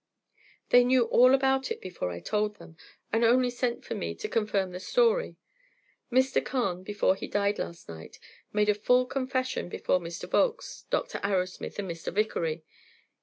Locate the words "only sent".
3.23-3.85